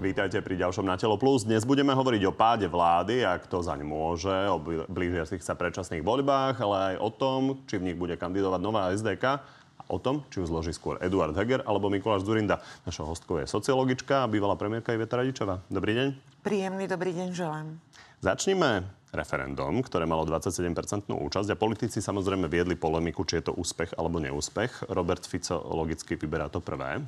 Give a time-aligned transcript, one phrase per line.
[0.00, 1.44] Vítajte pri ďalšom Na telo plus.
[1.44, 4.56] Dnes budeme hovoriť o páde vlády a kto zaň môže, o
[4.88, 9.44] blížiacich sa predčasných voľbách, ale aj o tom, či v nich bude kandidovať nová SDK
[9.76, 12.64] a o tom, či ju zloží skôr Eduard Heger alebo Mikuláš Zurinda.
[12.88, 15.60] Našou hostkou je sociologička a bývalá premiérka Iveta Radičová.
[15.68, 16.08] Dobrý deň.
[16.40, 17.76] Príjemný dobrý deň želám.
[18.24, 23.92] Začníme referendum, ktoré malo 27% účasť a politici samozrejme viedli polemiku, či je to úspech
[24.00, 24.88] alebo neúspech.
[24.88, 27.04] Robert Fico logicky vyberá to prvé.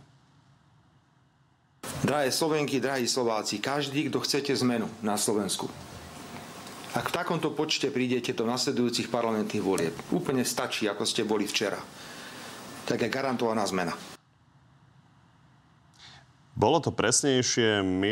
[2.02, 5.70] Drahé Slovenky, drahí Slováci, každý, kto chcete zmenu na Slovensku,
[6.98, 11.78] ak v takomto počte prídete do nasledujúcich parlamentných volieb, úplne stačí, ako ste boli včera.
[12.90, 13.94] Tak je garantovaná zmena.
[16.58, 18.02] Bolo to presnejšie 1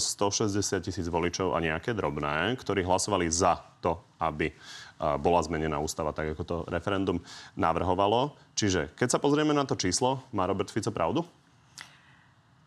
[0.00, 4.48] 160 tisíc voličov a nejaké drobné, ktorí hlasovali za to, aby
[4.96, 7.20] bola zmenená ústava, tak ako to referendum
[7.52, 8.32] navrhovalo.
[8.56, 11.20] Čiže keď sa pozrieme na to číslo, má Robert Fico pravdu?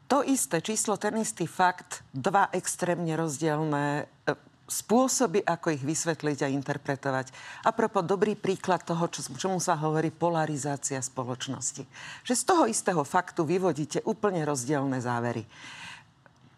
[0.10, 4.34] To isté číslo, ten istý fakt, dva extrémne rozdielne e,
[4.66, 7.30] spôsoby, ako ich vysvetliť a interpretovať.
[7.62, 11.86] A propos dobrý príklad toho, čo, čomu sa hovorí polarizácia spoločnosti.
[12.26, 15.46] Že z toho istého faktu vyvodíte úplne rozdielne závery.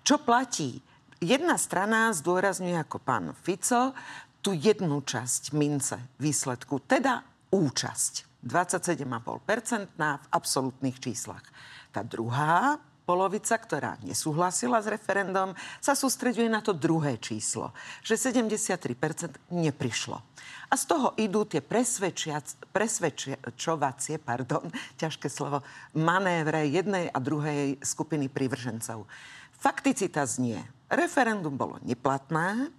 [0.07, 0.79] Čo platí?
[1.19, 3.91] Jedna strana zdôrazňuje ako pán Fico
[4.39, 7.21] tú jednu časť mince výsledku, teda
[7.51, 8.31] účasť.
[8.41, 11.45] 27,5% v absolútnych číslach.
[11.93, 17.73] Tá druhá polovica, ktorá nesúhlasila s referendum, sa sústreďuje na to druhé číslo,
[18.05, 18.87] že 73%
[19.51, 20.21] neprišlo.
[20.71, 21.59] A z toho idú tie
[22.71, 24.71] presvedčovacie, pardon,
[25.01, 25.63] ťažké slovo,
[25.97, 29.03] manévre jednej a druhej skupiny privržencov.
[29.61, 32.71] Fakticita znie, referendum bolo neplatné,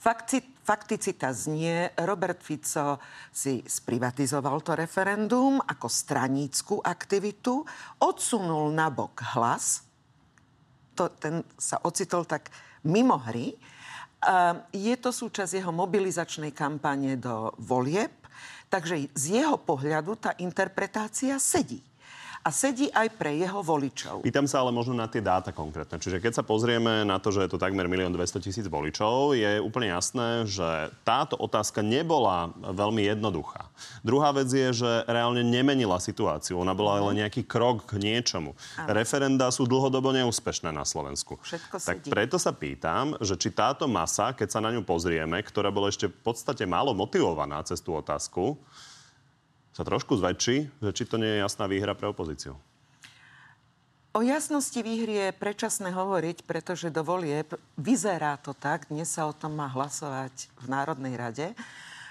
[0.00, 0.40] Fakci,
[0.70, 3.02] fakticita znie, Robert Fico
[3.34, 7.66] si sprivatizoval to referendum ako stranícku aktivitu,
[7.98, 9.82] odsunul nabok hlas,
[10.94, 12.54] to, ten sa ocitol tak
[12.86, 13.50] mimo hry.
[14.70, 18.14] Je to súčasť jeho mobilizačnej kampane do volieb,
[18.70, 21.82] takže z jeho pohľadu tá interpretácia sedí
[22.40, 24.24] a sedí aj pre jeho voličov.
[24.24, 26.00] Pýtam sa ale možno na tie dáta konkrétne.
[26.00, 29.60] Čiže keď sa pozrieme na to, že je to takmer 1 200 tisíc voličov, je
[29.60, 33.68] úplne jasné, že táto otázka nebola veľmi jednoduchá.
[34.00, 36.56] Druhá vec je, že reálne nemenila situáciu.
[36.64, 38.56] Ona bola len nejaký krok k niečomu.
[38.80, 38.88] Ano.
[38.88, 41.36] Referenda sú dlhodobo neúspešné na Slovensku.
[41.44, 42.08] Všetko tak sedí.
[42.08, 46.08] preto sa pýtam, že či táto masa, keď sa na ňu pozrieme, ktorá bola ešte
[46.08, 48.56] v podstate málo motivovaná cez tú otázku,
[49.74, 52.58] sa trošku zväčší, že či to nie je jasná výhra pre opozíciu?
[54.10, 59.34] O jasnosti výhry je predčasné hovoriť, pretože do volieb vyzerá to tak, dnes sa o
[59.34, 61.54] tom má hlasovať v Národnej rade,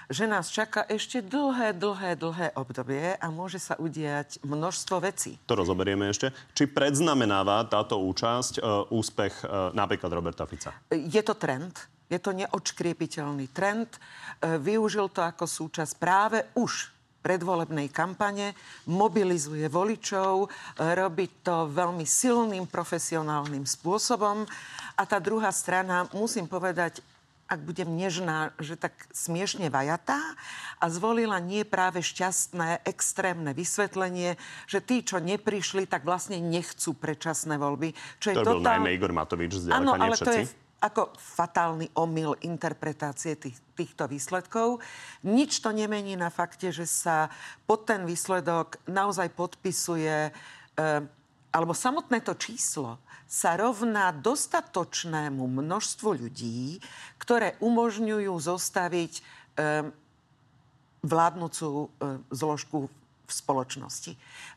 [0.08, 5.36] že nás čaká ešte dlhé, dlhé, dlhé obdobie a môže sa udiať množstvo vecí.
[5.44, 6.32] To rozoberieme ešte.
[6.56, 8.60] Či predznamenáva táto účasť e,
[8.90, 10.74] úspech e, napríklad Roberta Fica?
[10.90, 11.78] Je to trend.
[12.10, 13.94] Je to neočkriepiteľný trend.
[13.94, 18.56] E, využil to ako súčasť práve už predvolebnej kampane,
[18.88, 24.48] mobilizuje voličov, robí to veľmi silným profesionálnym spôsobom.
[24.96, 27.04] A tá druhá strana, musím povedať,
[27.50, 30.22] ak budem nežná, že tak smiešne vajatá
[30.78, 34.38] a zvolila nie práve šťastné, extrémne vysvetlenie,
[34.70, 37.90] že tí, čo neprišli, tak vlastne nechcú predčasné voľby.
[38.22, 38.54] Čo je to totál...
[38.54, 40.26] bol najmä Igor Matovič, zďaleka Áno, ale všetci.
[40.26, 40.44] to je
[40.80, 44.80] ako fatálny omyl interpretácie tých, týchto výsledkov.
[45.28, 47.28] Nič to nemení na fakte, že sa
[47.68, 50.30] pod ten výsledok naozaj podpisuje, e,
[51.52, 52.96] alebo samotné to číslo
[53.30, 56.82] sa rovná dostatočnému množstvu ľudí,
[57.20, 59.22] ktoré umožňujú zostaviť e,
[61.04, 61.86] vládnúcu e,
[62.32, 64.12] zložku v spoločnosti.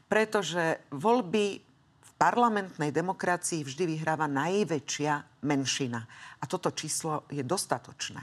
[0.07, 1.72] Pretože voľby
[2.17, 6.01] parlamentnej demokracii vždy vyhráva najväčšia menšina.
[6.39, 8.21] A toto číslo je dostatočné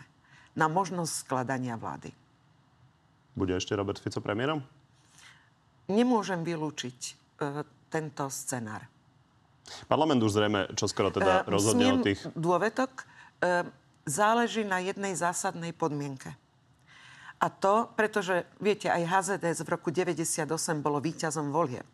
[0.57, 2.11] na možnosť skladania vlády.
[3.35, 4.61] Bude ešte Robert Fico premiérom?
[5.91, 7.13] Nemôžem vylúčiť e,
[7.91, 8.87] tento scenár.
[9.87, 12.21] Parlament už zrejme čoskoro teda e, rozhodne o tých...
[12.35, 13.05] dôvetok e,
[14.07, 16.35] záleží na jednej zásadnej podmienke.
[17.41, 20.45] A to, pretože, viete, aj HZDS v roku 98
[20.85, 21.89] bolo víťazom volieb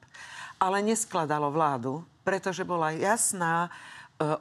[0.60, 3.70] ale neskladalo vládu, pretože bola jasná e,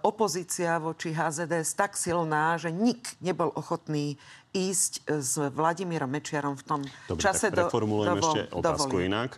[0.01, 4.17] opozícia voči HZDS tak silná, že nik nebol ochotný
[4.56, 6.81] ísť s Vladimírom Mečiarom v tom
[7.12, 9.35] Dobre, čase tak preformulujem do, ešte otázku inak.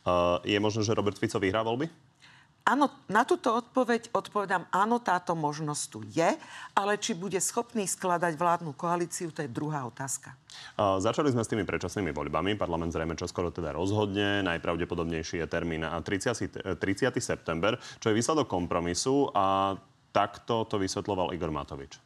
[0.00, 1.90] Uh, je možné, že Robert Fico vyhrá voľby?
[2.60, 6.30] Áno, na túto odpoveď odpovedám, áno, táto možnosť tu je,
[6.76, 10.36] ale či bude schopný skladať vládnu koalíciu, to je druhá otázka.
[10.76, 12.54] Uh, začali sme s tými predčasnými voľbami.
[12.60, 14.44] Parlament zrejme čoskoro teda rozhodne.
[14.44, 17.16] Najpravdepodobnejší je termín 30, 30.
[17.18, 19.74] september, čo je výsledok kompromisu a
[20.10, 21.98] Takto to vysvetloval Igor Matovič.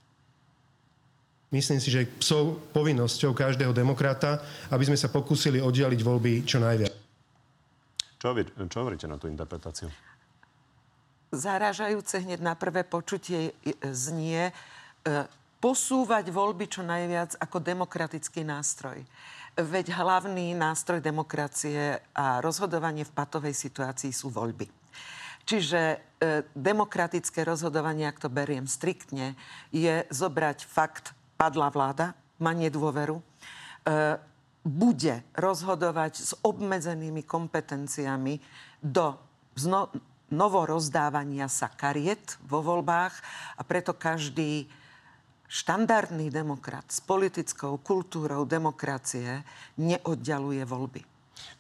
[1.52, 4.42] Myslím si, že psou povinnosťou každého demokrata,
[4.74, 6.92] aby sme sa pokúsili oddialiť voľby čo najviac.
[8.18, 8.32] Čo,
[8.68, 9.88] čo hovoríte na tú interpretáciu?
[11.34, 13.58] Zarážajúce hneď na prvé počutie
[13.90, 14.52] znie e,
[15.58, 19.02] posúvať voľby čo najviac ako demokratický nástroj.
[19.58, 24.70] Veď hlavný nástroj demokracie a rozhodovanie v patovej situácii sú voľby.
[25.44, 25.96] Čiže e,
[26.54, 29.36] demokratické rozhodovanie, ak to beriem striktne,
[29.74, 33.24] je zobrať fakt padla vláda, má nedôveru, e,
[34.64, 38.40] bude rozhodovať s obmedzenými kompetenciami
[38.80, 39.12] do
[39.60, 39.92] zno,
[40.32, 43.14] novorozdávania sa kariet vo voľbách
[43.58, 44.68] a preto každý
[45.48, 49.44] štandardný demokrat s politickou kultúrou demokracie
[49.76, 51.02] neoddialuje voľby.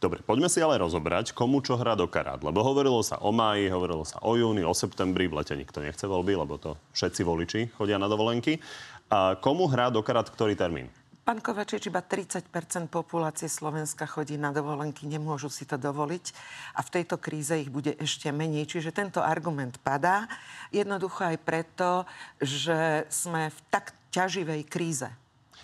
[0.00, 2.40] Dobre, poďme si ale rozobrať, komu čo hrá do karát.
[2.40, 6.04] Lebo hovorilo sa o máji, hovorilo sa o júni, o septembri, v lete nikto nechce
[6.06, 8.58] voľby, lebo to všetci voliči chodia na dovolenky.
[9.12, 10.88] A komu hrá do karát ktorý termín?
[11.24, 12.52] Pán Kovačič, iba 30%
[12.92, 16.36] populácie Slovenska chodí na dovolenky, nemôžu si to dovoliť
[16.76, 18.68] a v tejto kríze ich bude ešte menej.
[18.68, 20.28] Čiže tento argument padá.
[20.68, 22.04] Jednoducho aj preto,
[22.44, 25.08] že sme v tak ťaživej kríze.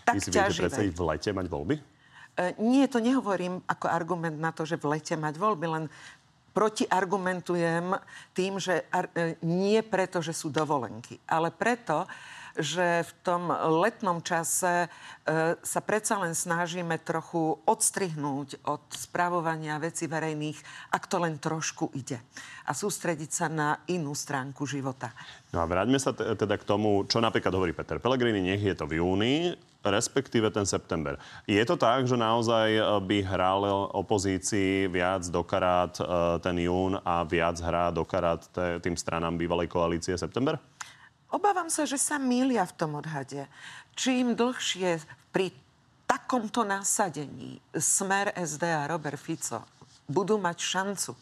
[0.08, 1.76] Tak Vy si viete v lete mať voľby?
[1.76, 5.84] E, nie, to nehovorím ako argument na to, že v lete mať voľby, len
[6.56, 8.00] protiargumentujem
[8.32, 12.08] tým, že ar- e, nie preto, že sú dovolenky, ale preto,
[12.60, 13.48] že v tom
[13.82, 14.88] letnom čase e,
[15.56, 20.60] sa predsa len snažíme trochu odstrihnúť od správovania veci verejných,
[20.92, 22.20] ak to len trošku ide.
[22.68, 25.10] A sústrediť sa na inú stránku života.
[25.50, 28.86] No a vráťme sa teda k tomu, čo napríklad hovorí Peter Pellegrini, nech je to
[28.86, 31.16] v júni, respektíve ten september.
[31.48, 33.64] Je to tak, že naozaj e, by hral
[33.96, 36.04] opozícii viac dokarát e,
[36.44, 38.44] ten jún a viac hrá dokarát
[38.84, 40.60] tým stranám bývalej koalície september?
[41.30, 43.46] Obávam sa, že sa mília v tom odhade.
[43.94, 44.98] Čím dlhšie
[45.30, 45.54] pri
[46.10, 49.62] takomto nasadení Smer SD a Robert Fico
[50.10, 51.14] budú mať šancu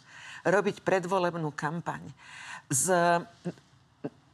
[0.49, 2.01] robiť predvolebnú kampaň
[2.73, 2.89] s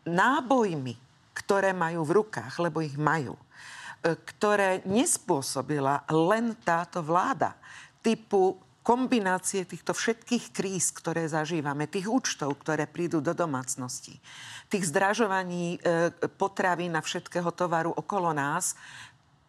[0.06, 0.94] nábojmi,
[1.34, 7.58] ktoré majú v rukách, lebo ich majú, e, ktoré nespôsobila len táto vláda
[7.98, 8.54] typu
[8.84, 14.20] kombinácie týchto všetkých kríz, ktoré zažívame, tých účtov, ktoré prídu do domácnosti,
[14.68, 18.76] tých zdražovaní e, potravy na všetkého tovaru okolo nás,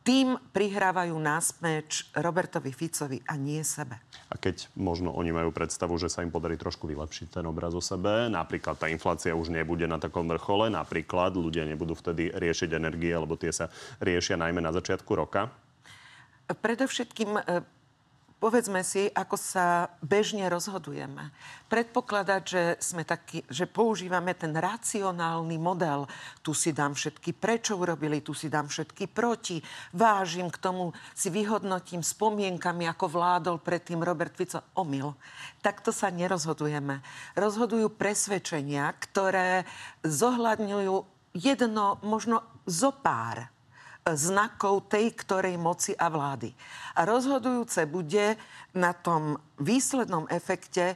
[0.06, 3.98] tým prihrávajú násmeč Robertovi Ficovi a nie sebe.
[4.30, 7.82] A keď možno oni majú predstavu, že sa im podarí trošku vylepšiť ten obraz o
[7.82, 13.18] sebe, napríklad tá inflácia už nebude na takom vrchole, napríklad ľudia nebudú vtedy riešiť energie,
[13.18, 15.50] lebo tie sa riešia najmä na začiatku roka?
[16.54, 17.42] Predovšetkým e,
[18.46, 21.34] povedzme si, ako sa bežne rozhodujeme.
[21.66, 26.06] Predpokladať, že, sme taký, že používame ten racionálny model,
[26.46, 29.66] tu si dám všetky prečo urobili, tu si dám všetky proti,
[29.98, 34.62] vážim k tomu, si vyhodnotím spomienkami, ako vládol predtým Robert Fico.
[34.78, 35.18] Omyl.
[35.66, 37.02] Takto sa nerozhodujeme.
[37.34, 39.66] Rozhodujú presvedčenia, ktoré
[40.06, 40.96] zohľadňujú
[41.34, 43.55] jedno, možno zopár
[44.14, 46.54] znakov tej ktorej moci a vlády.
[46.94, 48.38] A rozhodujúce bude
[48.78, 50.94] na tom výslednom efekte,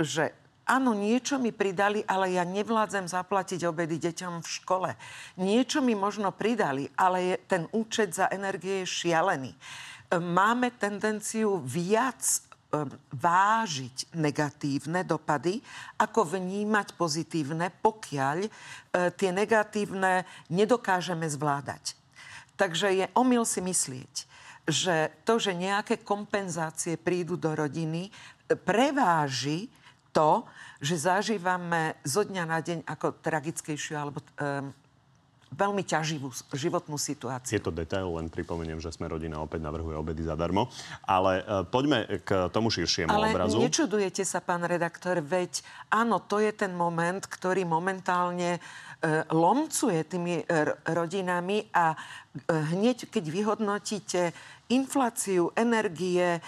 [0.00, 0.32] že
[0.64, 4.90] áno, niečo mi pridali, ale ja nevládzem zaplatiť obedy deťom v škole.
[5.36, 9.52] Niečo mi možno pridali, ale je, ten účet za energie je šialený.
[10.16, 12.48] Máme tendenciu viac
[13.12, 15.60] vážiť negatívne dopady,
[16.00, 18.50] ako vnímať pozitívne, pokiaľ e,
[19.16, 21.97] tie negatívne nedokážeme zvládať.
[22.58, 24.14] Takže je omyl si myslieť,
[24.66, 28.10] že to, že nejaké kompenzácie prídu do rodiny,
[28.66, 29.70] preváži
[30.10, 30.42] to,
[30.82, 34.74] že zažívame zo dňa na deň ako tragickejšiu alebo um,
[35.48, 37.56] veľmi ťaživú životnú situáciu.
[37.56, 40.68] Je to detail, len pripomeniem, že sme rodina opäť navrhuje obedy zadarmo.
[41.08, 43.56] Ale uh, poďme k tomu širšiemu Ale obrazu.
[43.56, 48.60] Ale nečudujete sa, pán redaktor, veď áno, to je ten moment, ktorý momentálne
[48.98, 50.44] E, lomcuje tými e,
[50.90, 51.96] rodinami a e,
[52.46, 54.30] hneď, keď vyhodnotíte
[54.68, 56.44] infláciu, energie,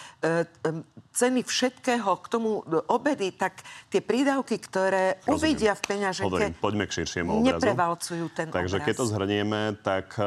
[1.11, 2.61] ceny všetkého k tomu
[2.93, 5.35] obedy, tak tie prídavky, ktoré Rozumiem.
[5.35, 7.49] uvidia v peňaženke, Hovorím, poďme k širšiemu obrazu.
[7.49, 8.87] neprevalcujú ten Takže obraz.
[8.87, 10.21] keď to zhrnieme, tak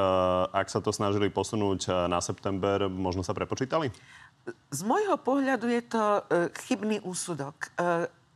[0.50, 3.94] ak sa to snažili posunúť na september, možno sa prepočítali?
[4.74, 6.04] Z môjho pohľadu je to
[6.66, 7.70] chybný úsudok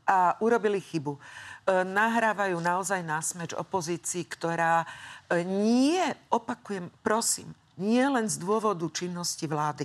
[0.07, 1.19] a urobili chybu.
[1.67, 4.88] E, nahrávajú naozaj násmeč opozícii, ktorá
[5.27, 6.00] e, nie,
[6.31, 9.83] opakujem, prosím, nie len z dôvodu činnosti vlády,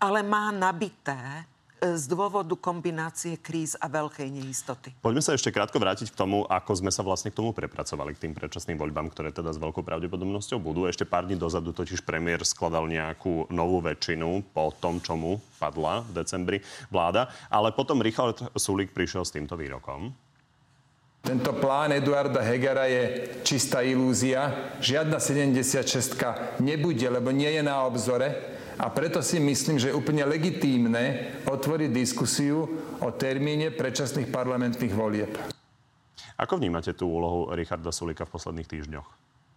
[0.00, 1.44] ale má nabité
[1.84, 4.96] e, z dôvodu kombinácie kríz a veľkej neistoty.
[5.04, 8.24] Poďme sa ešte krátko vrátiť k tomu, ako sme sa vlastne k tomu prepracovali, k
[8.24, 10.88] tým predčasným voľbám, ktoré teda s veľkou pravdepodobnosťou budú.
[10.88, 16.24] Ešte pár dní dozadu totiž premiér skladal nejakú novú väčšinu po tom, čomu padla v
[16.24, 17.28] decembri vláda.
[17.52, 20.31] Ale potom Richard Sulik prišiel s týmto výrokom.
[21.22, 24.74] Tento plán Eduarda Hegera je čistá ilúzia.
[24.82, 28.58] Žiadna 76 nebude, lebo nie je na obzore.
[28.74, 32.66] A preto si myslím, že je úplne legitímne otvoriť diskusiu
[32.98, 35.30] o termíne predčasných parlamentných volieb.
[36.42, 39.08] Ako vnímate tú úlohu Richarda Sulika v posledných týždňoch?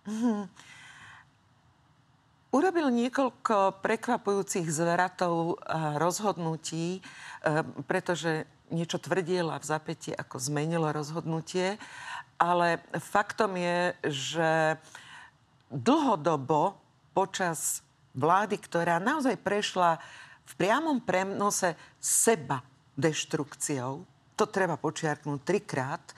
[0.06, 0.42] Mm-hmm.
[2.56, 7.00] Urobil niekoľko prekvapujúcich zvratov a rozhodnutí, e,
[7.84, 11.80] pretože niečo tvrdil a v zapäti ako zmenilo rozhodnutie.
[12.36, 14.52] Ale faktom je, že
[15.72, 16.76] dlhodobo
[17.16, 17.80] počas
[18.12, 20.00] vlády, ktorá naozaj prešla
[20.46, 22.60] v priamom prenose seba
[22.96, 24.04] deštrukciou,
[24.36, 26.16] to treba počiarknúť trikrát, e,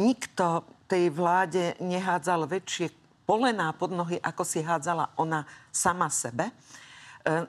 [0.00, 2.92] nikto tej vláde nehádzal väčšie
[3.24, 6.48] polená pod nohy, ako si hádzala ona sama sebe.
[6.48, 6.52] E,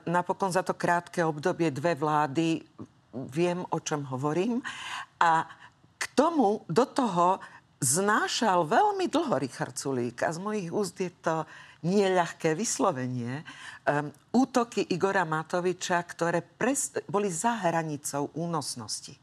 [0.08, 2.64] napokon za to krátke obdobie dve vlády
[3.32, 4.60] viem, o čom hovorím.
[5.16, 5.48] A
[5.96, 7.40] k tomu, do toho
[7.80, 11.44] znášal veľmi dlho Richard Sulík a z mojich úst je to
[11.84, 13.44] nieľahké vyslovenie,
[13.86, 19.14] um, útoky Igora Matoviča, ktoré pres, boli za hranicou únosnosti.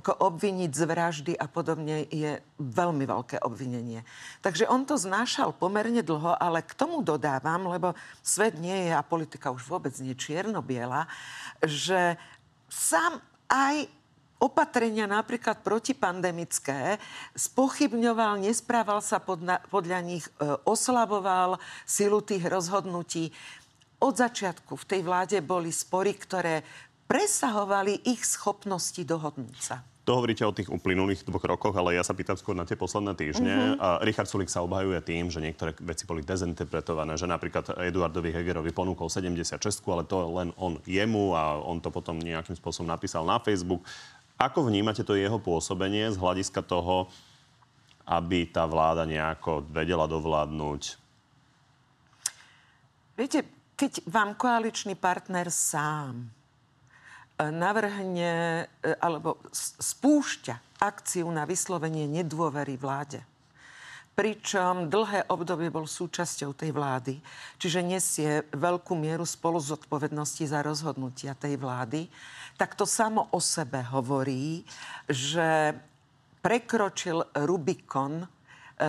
[0.00, 4.06] Ako obviniť z vraždy a podobne je veľmi veľké obvinenie.
[4.40, 7.92] Takže on to znášal pomerne dlho, ale k tomu dodávam, lebo
[8.24, 11.04] svet nie je a politika už vôbec nie čierno-biela,
[11.60, 12.16] že
[12.70, 13.20] sám
[13.50, 13.90] aj
[14.40, 16.96] opatrenia napríklad protipandemické
[17.36, 20.32] spochybňoval, nesprával sa podľa, podľa nich, e,
[20.64, 23.28] oslaboval silu tých rozhodnutí.
[24.00, 26.64] Od začiatku v tej vláde boli spory, ktoré
[27.04, 29.84] presahovali ich schopnosti dohodnúť sa.
[30.08, 33.12] To hovoríte o tých uplynulých dvoch rokoch, ale ja sa pýtam skôr na tie posledné
[33.14, 33.52] týždne.
[33.52, 33.84] Mm-hmm.
[33.84, 38.72] A Richard Sulik sa obhajuje tým, že niektoré veci boli dezinterpretované, že napríklad Eduardovi Hegerovi
[38.72, 39.60] ponúkol 76,
[39.92, 43.84] ale to len on jemu a on to potom nejakým spôsobom napísal na Facebook.
[44.40, 47.12] Ako vnímate to jeho pôsobenie z hľadiska toho,
[48.08, 50.96] aby tá vláda nejako vedela dovládnuť?
[53.20, 53.44] Viete,
[53.76, 56.39] keď vám koaličný partner sám
[57.48, 63.24] navrhne e, alebo spúšťa akciu na vyslovenie nedôvery vláde,
[64.12, 67.16] pričom dlhé obdobie bol súčasťou tej vlády,
[67.56, 72.12] čiže nesie veľkú mieru spolu zodpovednosti za rozhodnutia tej vlády,
[72.60, 74.60] tak to samo o sebe hovorí,
[75.08, 75.72] že
[76.44, 78.26] prekročil Rubikon e,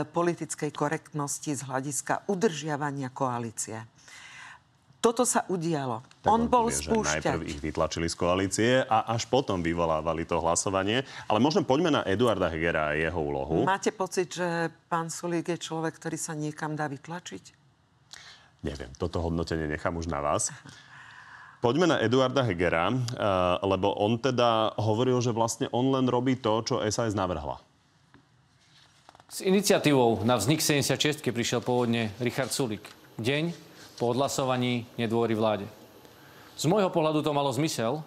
[0.04, 3.88] politickej korektnosti z hľadiska udržiavania koalície.
[5.02, 6.06] Toto sa udialo.
[6.22, 7.26] Tak on, on bol vie, spúšťať.
[7.26, 11.02] Najprv ich vytlačili z koalície a až potom vyvolávali to hlasovanie.
[11.26, 13.66] Ale možno poďme na Eduarda Hegera a jeho úlohu.
[13.66, 17.58] Máte pocit, že pán Sulík je človek, ktorý sa niekam dá vytlačiť?
[18.62, 20.54] Neviem, toto hodnotenie nechám už na vás.
[21.66, 22.98] Poďme na Eduarda Hegera, eh,
[23.66, 27.58] lebo on teda hovoril, že vlastne on len robí to, čo SAS navrhla.
[29.34, 32.86] S iniciatívou na vznik 76 prišiel pôvodne Richard Sulik.
[33.18, 33.71] Deň
[34.02, 35.70] po odhlasovaní nedôvery vláde.
[36.58, 38.02] Z môjho pohľadu to malo zmysel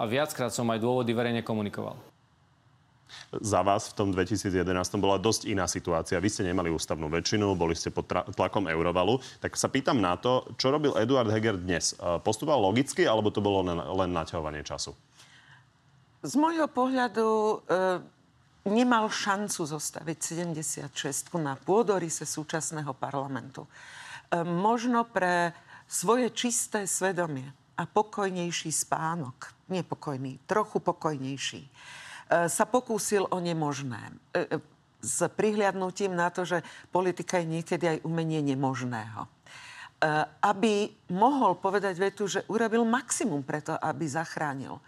[0.00, 2.00] a viackrát som aj dôvody verejne komunikoval.
[3.44, 4.64] Za vás v tom 2011
[4.96, 6.16] bola dosť iná situácia.
[6.16, 9.20] Vy ste nemali ústavnú väčšinu, boli ste pod tlakom Eurovalu.
[9.44, 11.92] Tak sa pýtam na to, čo robil Eduard Heger dnes.
[11.92, 14.96] E, postupoval logicky, alebo to bolo len, len naťahovanie času?
[16.24, 17.56] Z môjho pohľadu e,
[18.72, 20.18] nemal šancu zostaviť
[20.88, 23.68] 76 na pôdorise súčasného parlamentu.
[24.34, 25.54] E, možno pre
[25.86, 27.46] svoje čisté svedomie
[27.78, 31.70] a pokojnejší spánok, nepokojný, trochu pokojnejší, e,
[32.50, 34.10] sa pokúsil o nemožné.
[34.34, 34.58] E,
[35.04, 39.28] s prihliadnutím na to, že politika je niekedy aj umenie nemožného.
[40.40, 44.80] Aby mohol povedať vetu, že urobil maximum preto, aby zachránil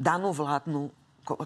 [0.00, 0.88] danú vládnu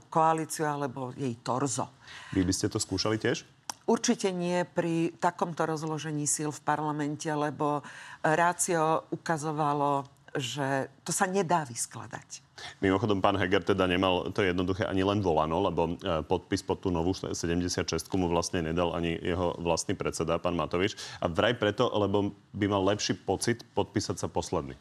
[0.07, 1.91] koalíciu alebo jej torzo.
[2.31, 3.43] Vy by ste to skúšali tiež?
[3.88, 7.80] Určite nie pri takomto rozložení síl v parlamente, lebo
[8.21, 10.04] rácio ukazovalo,
[10.37, 12.45] že to sa nedá vyskladať.
[12.85, 16.92] Mimochodom, pán Heger teda nemal to jednoduché ani len volano, lebo e, podpis pod tú
[16.92, 20.92] novú 76 mu vlastne nedal ani jeho vlastný predseda, pán Matovič.
[21.25, 24.76] A vraj preto, lebo by mal lepší pocit podpísať sa posledný.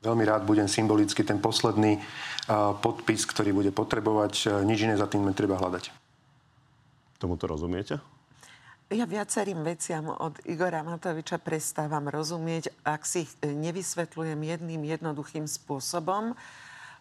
[0.00, 2.00] Veľmi rád budem symbolicky ten posledný
[2.80, 4.64] podpis, ktorý bude potrebovať.
[4.64, 5.99] Nič iné za tým netreba hľadať.
[7.20, 8.00] Tomuto rozumiete?
[8.90, 15.46] Ja viacerým veciam od Igora Matoviča prestávam rozumieť, ak si ich e, nevysvetľujem jedným jednoduchým
[15.46, 16.34] spôsobom,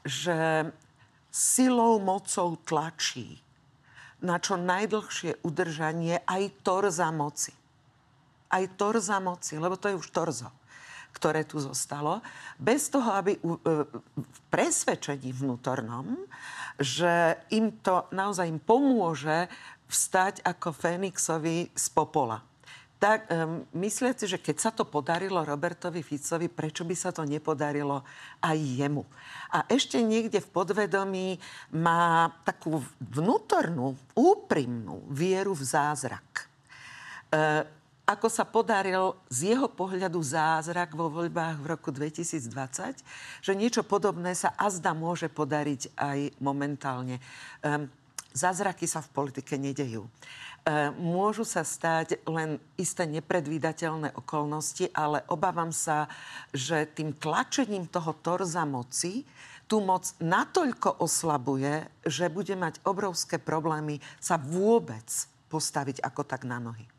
[0.05, 0.69] že
[1.33, 3.41] silou, mocou tlačí
[4.19, 7.55] na čo najdlhšie udržanie aj torza moci.
[8.51, 10.51] Aj torza moci, lebo to je už torzo
[11.09, 12.21] ktoré tu zostalo,
[12.61, 13.39] bez toho, aby e,
[14.13, 16.15] v presvedčení vnútornom,
[16.77, 19.49] že im to naozaj im pomôže
[19.89, 22.45] vstať ako Fénixovi z popola.
[22.99, 28.03] Tak um, mysliaci, že keď sa to podarilo Robertovi Ficovi, prečo by sa to nepodarilo
[28.43, 29.07] aj jemu?
[29.55, 31.39] A ešte niekde v podvedomí
[31.71, 36.51] má takú vnútornú, úprimnú vieru v zázrak.
[37.31, 37.63] Uh,
[38.09, 43.05] ako sa podaril z jeho pohľadu zázrak vo voľbách v roku 2020,
[43.39, 47.21] že niečo podobné sa azda môže podariť aj momentálne.
[47.61, 47.85] Um,
[48.29, 50.05] Zázraky sa v politike nedejú.
[50.05, 50.11] E,
[51.01, 56.05] môžu sa stať len isté nepredvídateľné okolnosti, ale obávam sa,
[56.53, 59.25] že tým tlačením toho torza moci
[59.69, 65.05] tú moc natoľko oslabuje, že bude mať obrovské problémy sa vôbec
[65.49, 66.98] postaviť ako tak na nohy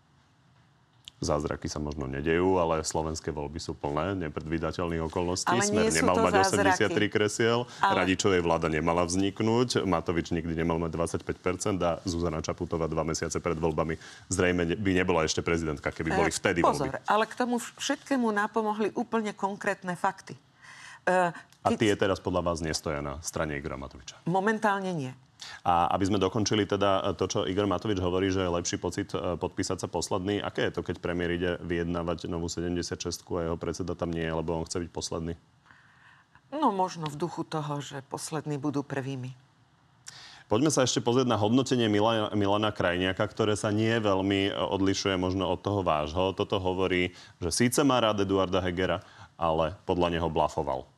[1.20, 5.52] zázraky sa možno nedejú, ale slovenské voľby sú plné nepredvídateľných okolností.
[5.52, 6.88] Ale Smer nemal mať zázraky.
[6.88, 8.04] 83 kresiel, ale...
[8.04, 13.60] Radičovej vláda nemala vzniknúť, Matovič nikdy nemal mať 25% a Zuzana Čaputová dva mesiace pred
[13.60, 14.00] voľbami
[14.32, 17.04] zrejme by nebola ešte prezidentka, keby boli eh, vtedy Pozor, voľby.
[17.04, 20.34] ale k tomu všetkému napomohli úplne konkrétne fakty.
[21.04, 21.30] Uh.
[21.60, 24.16] A tie teraz podľa vás nestoja na strane Igora Matoviča?
[24.24, 25.12] Momentálne nie.
[25.64, 29.36] A aby sme dokončili teda to, čo Igor Matovič hovorí, že je lepší pocit e,
[29.36, 30.40] podpísať sa posledný.
[30.40, 32.96] Aké je to, keď premiér ide vyjednávať novú 76
[33.36, 35.34] a jeho predseda tam nie lebo on chce byť posledný?
[36.50, 39.32] No možno v duchu toho, že poslední budú prvými.
[40.50, 45.14] Poďme sa ešte pozrieť na hodnotenie Milana, Milana Krajniaka, ktoré sa nie veľmi e, odlišuje
[45.14, 46.34] možno od toho vášho.
[46.34, 48.98] Toto hovorí, že síce má rád Eduarda Hegera,
[49.38, 50.90] ale podľa neho blafoval.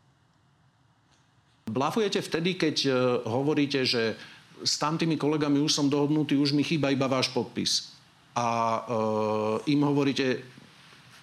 [1.66, 2.94] Blafujete vtedy, keď uh,
[3.26, 4.18] hovoríte, že
[4.62, 7.94] s tamtými kolegami už som dohodnutý, už mi chýba iba váš podpis.
[8.32, 10.42] A uh, im hovoríte,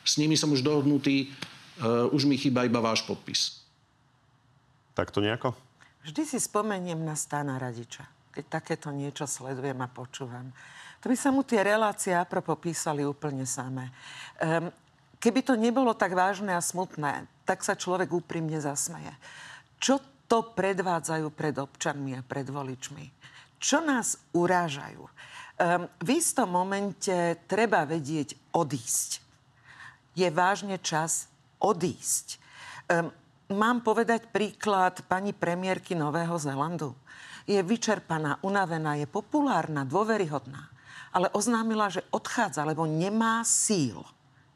[0.04, 1.32] s nimi som už dohodnutý,
[1.80, 3.64] uh, už mi chýba iba váš podpis.
[4.96, 5.56] Tak to nejako?
[6.04, 10.52] Vždy si spomeniem na Stána Radiča, keď takéto niečo sledujem a počúvam.
[11.00, 13.88] To by sa mu tie relácie apropo písali úplne samé.
[14.40, 14.72] Um,
[15.20, 19.12] keby to nebolo tak vážne a smutné, tak sa človek úprimne zasmeje.
[19.80, 23.10] Čo to predvádzajú pred občanmi a pred voličmi.
[23.58, 25.02] Čo nás urážajú?
[25.04, 27.12] Um, v istom momente
[27.50, 29.20] treba vedieť odísť.
[30.16, 31.28] Je vážne čas
[31.60, 32.40] odísť.
[32.88, 33.12] Um,
[33.52, 36.96] mám povedať príklad pani premiérky Nového Zelandu.
[37.50, 40.70] Je vyčerpaná, unavená, je populárna, dôveryhodná.
[41.10, 44.06] Ale oznámila, že odchádza, lebo nemá síl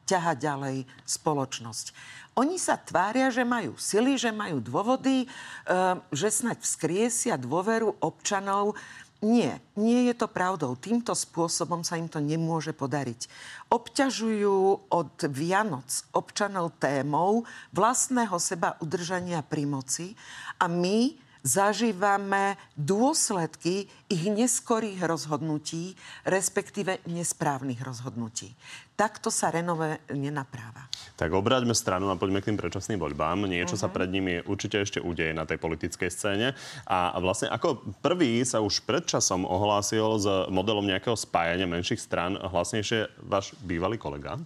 [0.06, 1.86] ťahať ďalej spoločnosť.
[2.34, 8.74] Oni sa tvária, že majú sily, že majú dôvody, ehm, že snať vzkriesia dôveru občanov.
[9.22, 10.74] Nie, nie je to pravdou.
[10.76, 13.30] Týmto spôsobom sa im to nemôže podariť.
[13.70, 20.12] Obťažujú od Vianoc občanov témou vlastného seba udržania pri moci
[20.60, 25.92] a my zažívame dôsledky ich neskorých rozhodnutí,
[26.24, 28.56] respektíve nesprávnych rozhodnutí.
[28.96, 30.83] Takto sa renové nenapráva.
[31.14, 33.46] Tak obráťme stranu a poďme k tým predčasným voľbám.
[33.46, 33.86] Niečo uh-huh.
[33.86, 33.94] sa mhm.
[33.94, 36.58] pred nimi určite ešte udeje na tej politickej scéne.
[36.90, 43.10] A vlastne ako prvý sa už predčasom ohlásil s modelom nejakého spájania menších stran hlasnejšie
[43.22, 44.42] váš bývalý kolega?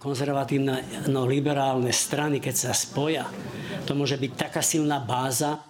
[0.00, 3.28] konzervatívno-liberálne strany, keď sa spoja,
[3.84, 5.60] to môže byť taká silná báza.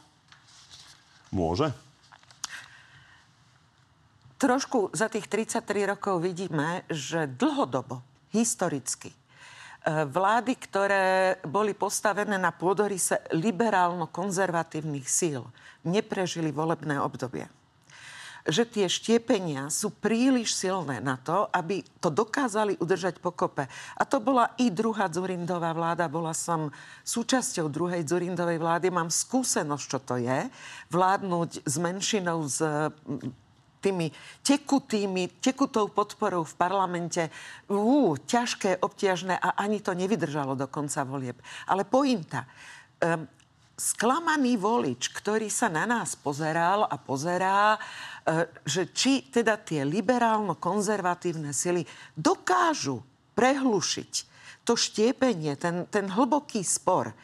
[1.35, 1.74] Môže?
[4.38, 8.00] Trošku za tých 33 rokov vidíme, že dlhodobo,
[8.33, 9.12] historicky,
[9.86, 15.46] vlády, ktoré boli postavené na pôdorise liberálno-konzervatívnych síl,
[15.84, 17.48] neprežili volebné obdobie
[18.48, 23.68] že tie štiepenia sú príliš silné na to, aby to dokázali udržať pokope.
[23.96, 26.08] A to bola i druhá Zurindová vláda.
[26.08, 26.72] Bola som
[27.04, 28.88] súčasťou druhej Zurindovej vlády.
[28.88, 30.48] Mám skúsenosť, čo to je.
[30.88, 32.64] Vládnuť s menšinou, s
[33.80, 34.12] tými
[34.44, 37.32] tekutými, tekutou podporou v parlamente.
[37.72, 41.40] Ú, ťažké, obťažné a ani to nevydržalo do konca volieb.
[41.66, 42.44] Ale pointa.
[43.00, 43.24] Um,
[43.80, 51.56] sklamaný volič, ktorý sa na nás pozeral a pozerá, e, že či teda tie liberálno-konzervatívne
[51.56, 53.00] sily dokážu
[53.32, 54.12] prehlušiť
[54.68, 57.16] to štiepenie, ten, ten hlboký spor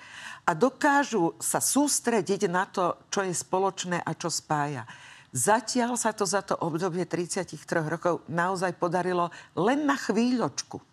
[0.49, 4.89] a dokážu sa sústrediť na to, čo je spoločné a čo spája.
[5.37, 10.81] Zatiaľ sa to za to obdobie 33 rokov naozaj podarilo len na chvíľočku.
[10.81, 10.85] E,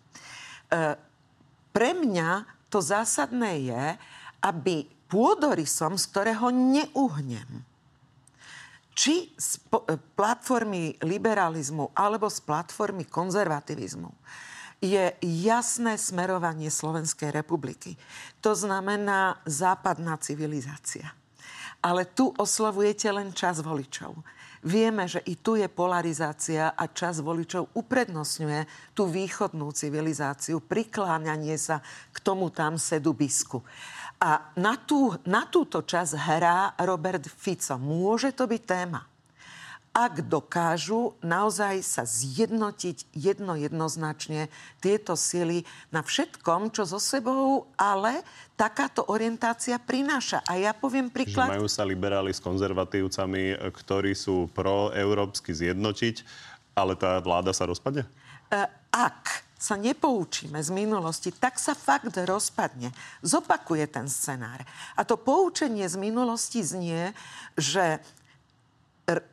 [1.72, 3.84] pre mňa to zásadné je,
[4.44, 7.64] aby pôdorysom, z ktorého neuhnem,
[8.92, 14.12] či z e, platformy liberalizmu alebo z platformy konzervativizmu
[14.84, 17.96] je jasné smerovanie Slovenskej republiky.
[18.44, 21.16] To znamená západná civilizácia.
[21.80, 24.20] Ale tu oslovujete len čas voličov.
[24.64, 31.84] Vieme, že i tu je polarizácia a čas voličov uprednostňuje tú východnú civilizáciu, prikláňanie sa
[31.84, 33.60] k tomu tam sedu bisku.
[34.24, 37.76] A na, tú, na túto čas hrá Robert Fico.
[37.76, 39.13] Môže to byť téma
[39.94, 44.50] ak dokážu naozaj sa zjednotiť jedno jednoznačne
[44.82, 45.62] tieto sily
[45.94, 48.26] na všetkom, čo so sebou, ale
[48.58, 50.42] takáto orientácia prináša.
[50.50, 51.46] A ja poviem príklad...
[51.46, 56.26] Že majú sa liberáli s konzervatívcami, ktorí sú proeurópsky zjednotiť,
[56.74, 58.02] ale tá vláda sa rozpadne?
[58.50, 62.90] E, ak sa nepoučíme z minulosti, tak sa fakt rozpadne.
[63.22, 64.60] Zopakuje ten scenár.
[64.98, 67.14] A to poučenie z minulosti znie,
[67.54, 68.02] že
[69.06, 69.24] r-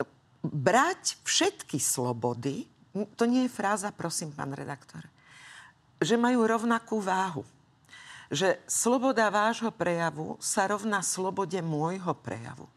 [0.42, 2.66] brať všetky slobody,
[3.16, 5.06] to nie je fráza, prosím, pán redaktor,
[6.02, 7.46] že majú rovnakú váhu.
[8.32, 12.68] Že sloboda vášho prejavu sa rovná slobode môjho prejavu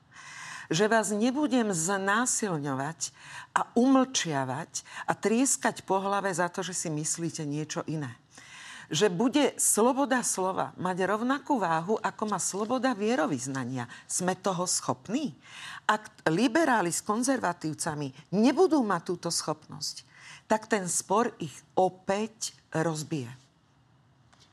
[0.72, 3.12] že vás nebudem znásilňovať
[3.52, 4.72] a umlčiavať
[5.04, 8.16] a trieskať po hlave za to, že si myslíte niečo iné.
[8.92, 13.88] Že bude sloboda slova mať rovnakú váhu, ako má sloboda vierovýznania.
[14.04, 15.32] Sme toho schopní?
[15.84, 20.04] Ak liberáli s konzervatívcami nebudú mať túto schopnosť,
[20.44, 23.32] tak ten spor ich opäť rozbije.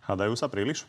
[0.07, 0.87] Hádajú sa príliš?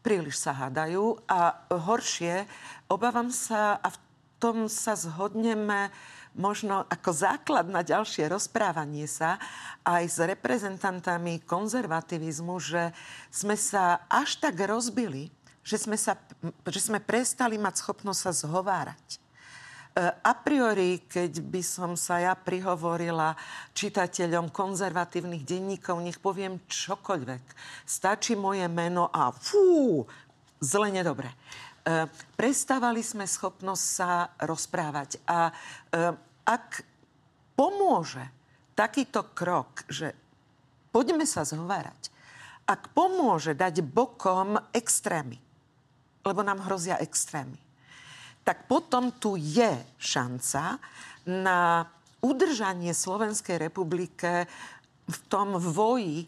[0.00, 2.48] Príliš sa hádajú a horšie,
[2.88, 3.98] obávam sa, a v
[4.38, 5.90] tom sa zhodneme
[6.38, 9.36] možno ako základ na ďalšie rozprávanie sa
[9.82, 12.94] aj s reprezentantami konzervativizmu, že
[13.28, 15.34] sme sa až tak rozbili,
[15.66, 16.16] že sme, sa,
[16.64, 19.06] že sme prestali mať schopnosť sa zhovárať.
[19.12, 19.18] E,
[20.08, 23.34] a priori, keď by som sa ja prihovorila
[23.74, 27.44] čitateľom konzervatívnych denníkov, nech poviem čokoľvek.
[27.84, 30.06] Stačí moje meno a fú,
[30.62, 31.28] zle nedobre.
[31.28, 31.36] E,
[32.38, 35.18] prestávali sme schopnosť sa rozprávať.
[35.26, 36.80] A e, ak
[37.52, 38.24] pomôže
[38.72, 40.16] takýto krok, že
[40.88, 42.08] poďme sa zhovárať,
[42.64, 45.36] ak pomôže dať bokom extrémy,
[46.24, 47.60] lebo nám hrozia extrémy,
[48.48, 50.80] tak potom tu je šanca
[51.28, 51.84] na
[52.24, 54.48] udržanie Slovenskej republike
[55.08, 56.24] v tom voji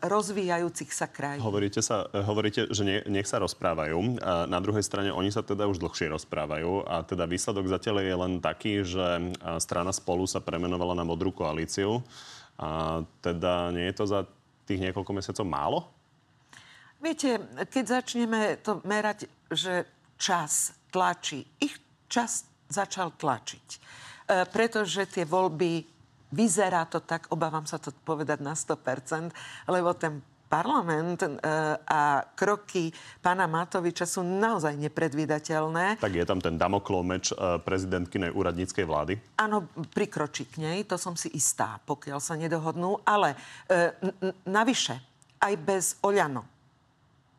[0.00, 1.42] rozvíjajúcich sa krajín.
[1.42, 4.22] Hovoríte, sa, e, hovoríte že nie, nech sa rozprávajú.
[4.22, 8.16] A na druhej strane oni sa teda už dlhšie rozprávajú a teda výsledok zatiaľ je
[8.16, 9.22] len taký, že e,
[9.58, 12.00] strana spolu sa premenovala na modrú koalíciu.
[12.60, 14.20] A teda nie je to za
[14.68, 15.78] tých niekoľko mesiacov málo?
[17.02, 21.74] Viete, keď začneme to merať, že čas tlačí, ich
[22.06, 23.68] čas začal tlačiť.
[23.68, 23.78] E,
[24.48, 25.92] pretože tie voľby
[26.32, 29.30] Vyzerá to tak, obávam sa to povedať na 100%,
[29.68, 31.32] lebo ten parlament e,
[31.88, 32.92] a kroky
[33.24, 35.96] pána Matoviča sú naozaj nepredvídateľné.
[35.96, 39.16] Tak je tam ten damoklov meč e, prezidentkynej úradníckej vlády?
[39.40, 39.64] Áno,
[39.96, 43.00] prikročí k nej, to som si istá, pokiaľ sa nedohodnú.
[43.08, 43.32] Ale
[43.64, 43.96] e,
[44.44, 45.00] navyše,
[45.40, 46.44] aj bez Oľano,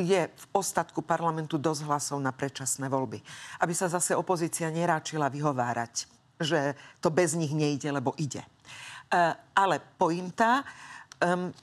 [0.01, 3.21] je v ostatku parlamentu dosť hlasov na predčasné voľby.
[3.61, 6.09] Aby sa zase opozícia neráčila vyhovárať,
[6.41, 8.43] že to bez nich nejde, lebo ide.
[9.13, 10.65] Eh, ale pointa,
[11.21, 11.53] um,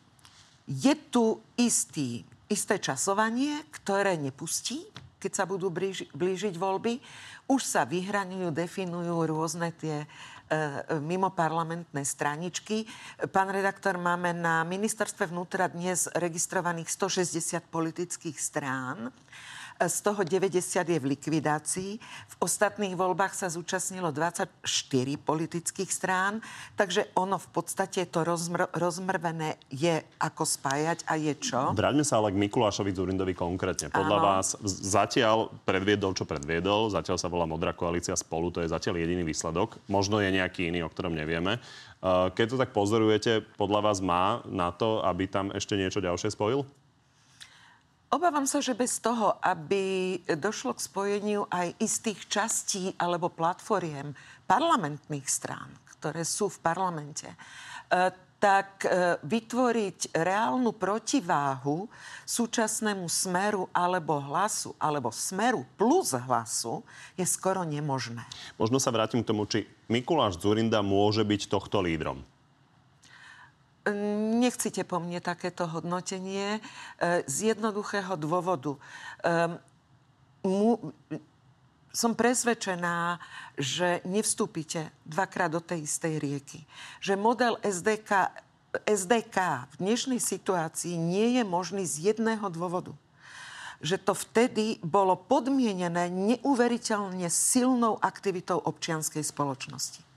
[0.70, 4.86] je tu istý, isté časovanie, ktoré nepustí,
[5.18, 7.02] keď sa budú blíži, blížiť voľby.
[7.50, 12.86] Už sa vyhraňujú, definujú rôzne tie uh, mimoparlamentné straničky.
[13.34, 19.10] Pán redaktor, máme na ministerstve vnútra dnes registrovaných 160 politických strán
[19.80, 21.92] z toho 90 je v likvidácii.
[22.00, 24.52] V ostatných voľbách sa zúčastnilo 24
[25.24, 26.44] politických strán,
[26.76, 31.72] takže ono v podstate to rozmr- rozmrvené je ako spájať a je čo?
[31.72, 33.88] Vráťme sa ale k Mikulášovi Zurindovi konkrétne.
[33.88, 34.26] Podľa Áno.
[34.26, 39.24] vás zatiaľ predviedol, čo predviedol, zatiaľ sa volá Modrá koalícia spolu, to je zatiaľ jediný
[39.24, 39.80] výsledok.
[39.88, 41.56] Možno je nejaký iný, o ktorom nevieme.
[42.00, 46.64] Keď to tak pozorujete, podľa vás má na to, aby tam ešte niečo ďalšie spojil?
[48.10, 54.18] Obávam sa, že bez toho, aby došlo k spojeniu aj istých častí alebo platformiem
[54.50, 57.36] parlamentných strán, ktoré sú v parlamente, e,
[58.42, 61.86] tak e, vytvoriť reálnu protiváhu
[62.26, 66.82] súčasnému smeru alebo hlasu, alebo smeru plus hlasu
[67.14, 68.26] je skoro nemožné.
[68.58, 72.26] Možno sa vrátim k tomu, či Mikuláš Zurinda môže byť tohto lídrom.
[74.36, 76.60] Nechcite po mne takéto hodnotenie
[77.00, 78.76] e, z jednoduchého dôvodu.
[79.24, 79.56] Ehm,
[81.90, 83.18] som presvedčená,
[83.56, 86.60] že nevstúpite dvakrát do tej istej rieky.
[87.00, 88.30] Že model SDK,
[88.84, 92.92] SDK v dnešnej situácii nie je možný z jedného dôvodu.
[93.80, 100.09] Že to vtedy bolo podmienené neuveriteľne silnou aktivitou občianskej spoločnosti.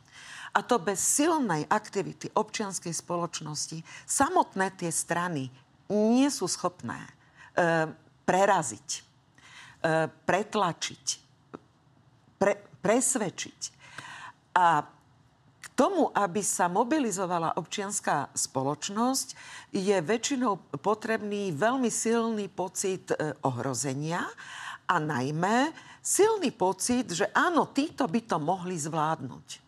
[0.54, 5.50] A to bez silnej aktivity občianskej spoločnosti samotné tie strany
[5.90, 7.10] nie sú schopné e,
[8.26, 9.02] preraziť, e,
[10.14, 11.06] pretlačiť,
[12.38, 12.54] pre,
[12.86, 13.62] presvedčiť.
[14.54, 14.86] A
[15.58, 19.28] k tomu, aby sa mobilizovala občianská spoločnosť,
[19.74, 24.22] je väčšinou potrebný veľmi silný pocit e, ohrozenia
[24.86, 29.63] a najmä silný pocit, že áno, títo by to mohli zvládnuť.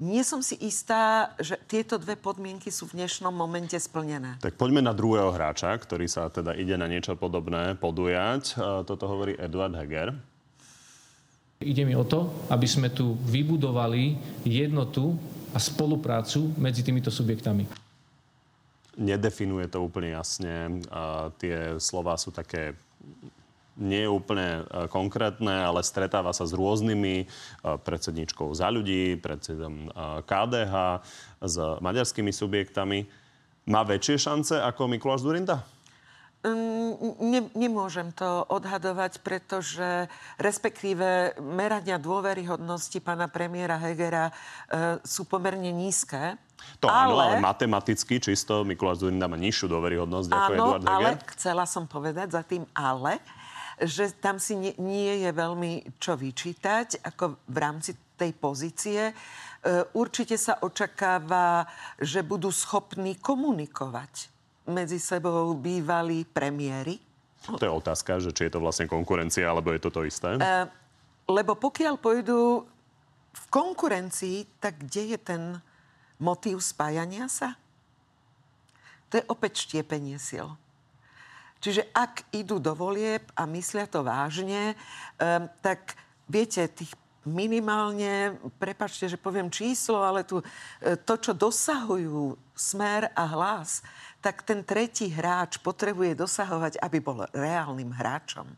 [0.00, 4.40] Nie som si istá, že tieto dve podmienky sú v dnešnom momente splnené.
[4.40, 8.56] Tak poďme na druhého hráča, ktorý sa teda ide na niečo podobné podujať.
[8.88, 10.16] Toto hovorí Eduard Heger.
[11.60, 14.16] Ide mi o to, aby sme tu vybudovali
[14.48, 15.20] jednotu
[15.52, 17.68] a spoluprácu medzi týmito subjektami.
[18.96, 20.80] Nedefinuje to úplne jasne.
[20.88, 22.72] A tie slova sú také
[23.78, 27.26] nie je úplne e, konkrétne, ale stretáva sa s rôznymi e,
[27.62, 29.88] predsedničkou za ľudí, predsedom e,
[30.26, 30.74] KDH,
[31.40, 33.06] s maďarskými subjektami.
[33.70, 35.62] Má väčšie šance ako Mikuláš Durinda?
[36.40, 40.08] Mm, ne, nemôžem to odhadovať, pretože
[40.40, 46.40] respektíve merania dôveryhodnosti pána premiéra Hegera e, sú pomerne nízke.
[46.80, 50.96] To ale, áno, ale matematicky čisto Mikuláš Zurinda má nižšiu dôveryhodnosť áno, ako Eduard Heger.
[50.96, 53.20] ale chcela som povedať za tým ale,
[53.80, 59.00] že tam si nie, nie je veľmi čo vyčítať, ako v rámci tej pozície.
[59.08, 59.14] E,
[59.96, 61.64] určite sa očakáva,
[61.96, 64.28] že budú schopní komunikovať
[64.68, 67.00] medzi sebou bývali premiéry.
[67.48, 70.36] To je otázka, že či je to vlastne konkurencia, alebo je to to isté?
[70.36, 70.68] Uh,
[71.24, 72.68] lebo pokiaľ pôjdu
[73.32, 75.42] v konkurencii, tak kde je ten
[76.20, 77.56] motív spájania sa?
[79.08, 80.48] To je opäť štiepenie sil.
[81.60, 84.72] Čiže ak idú do volieb a myslia to vážne,
[85.20, 85.94] um, tak
[86.24, 86.96] viete, tých
[87.28, 90.40] minimálne, prepačte, že poviem číslo, ale tu,
[90.80, 93.84] e, to, čo dosahujú smer a hlas,
[94.24, 98.48] tak ten tretí hráč potrebuje dosahovať, aby bol reálnym hráčom.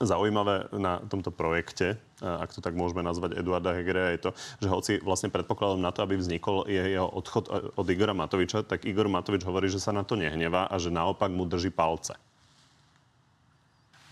[0.00, 4.30] Zaujímavé na tomto projekte, ak to tak môžeme nazvať Eduarda Hegera, je to,
[4.62, 8.86] že hoci vlastne predpokladom na to, aby vznikol jeho odchod e, od Igora Matoviča, tak
[8.86, 12.14] Igor Matovič hovorí, že sa na to nehnevá a že naopak mu drží palce.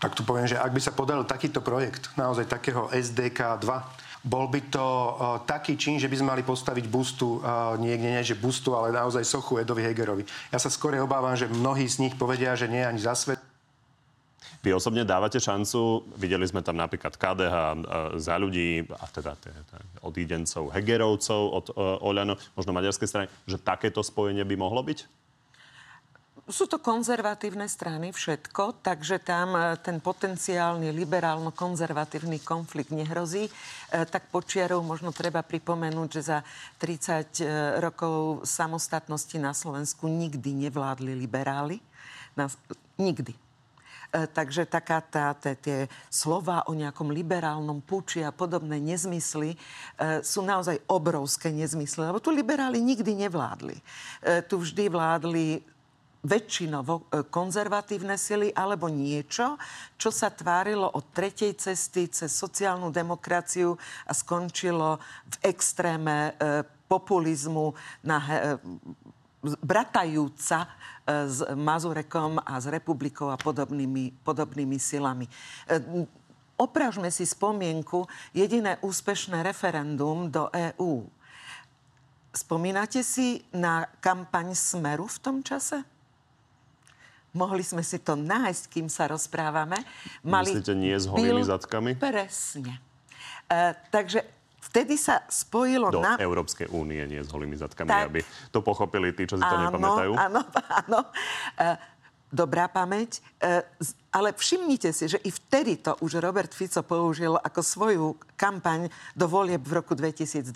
[0.01, 4.49] Tak tu poviem, že ak by sa podaril takýto projekt, naozaj takého SDK 2, bol
[4.49, 8.37] by to uh, taký čin, že by sme mali postaviť bustu, uh, niekde nie, že
[8.37, 10.25] bustu, ale naozaj sochu Edovi Hegerovi.
[10.53, 13.40] Ja sa skôr obávam, že mnohí z nich povedia, že nie ani za svet.
[14.61, 17.75] Vy osobne dávate šancu, videli sme tam napríklad KDH uh,
[18.21, 19.33] za ľudí, a teda
[20.05, 25.21] odídencov Hegerovcov od uh, Oľano, možno maďarskej strany, že takéto spojenie by mohlo byť?
[26.49, 33.45] Sú to konzervatívne strany všetko, takže tam e, ten potenciálny liberálno-konzervatívny konflikt nehrozí.
[33.45, 33.51] E,
[34.09, 36.39] tak počiarov možno treba pripomenúť, že za
[36.81, 37.47] 30 e,
[37.79, 41.77] rokov samostatnosti na Slovensku nikdy nevládli liberáli.
[42.97, 43.50] Nikdy.
[44.11, 49.55] Takže taká tá, tá, tie slova o nejakom liberálnom puči a podobné nezmysly
[50.19, 53.79] sú naozaj obrovské nezmysly, lebo tu liberáli nikdy nevládli.
[54.51, 55.63] Tu vždy vládli
[56.21, 59.57] väčšinovo e, konzervatívne sily alebo niečo,
[59.97, 63.73] čo sa tvárilo od tretej cesty cez sociálnu demokraciu
[64.05, 67.73] a skončilo v extréme e, populizmu
[68.05, 68.49] na he, e,
[69.61, 70.69] bratajúca
[71.05, 75.25] s Mazurekom a s Republikou a podobnými, podobnými silami.
[76.61, 78.05] Opražme si spomienku,
[78.37, 81.09] jediné úspešné referendum do EÚ.
[82.31, 85.81] Spomínate si na kampaň Smeru v tom čase?
[87.31, 89.79] Mohli sme si to nájsť, kým sa rozprávame.
[90.21, 91.95] Mali Myslíte nie s holými zadkami?
[91.95, 92.77] Presne.
[93.47, 94.23] E, takže
[94.71, 96.15] vtedy sa spojilo Do na...
[96.15, 98.07] Európskej únie, nie s holými zadkami, tak...
[98.07, 98.23] aby
[98.55, 100.11] to pochopili tí, čo si to áno, nepamätajú.
[100.15, 100.41] Áno,
[100.87, 100.99] áno.
[101.59, 101.75] E,
[102.31, 103.19] dobrá pamäť.
[103.43, 103.67] E,
[104.15, 108.07] ale všimnite si, že i vtedy to už Robert Fico použil ako svoju
[108.39, 110.55] kampaň do volieb v roku 2002.